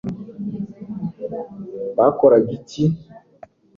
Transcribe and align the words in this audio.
bakoraga 1.97 2.51
iki 2.57 2.83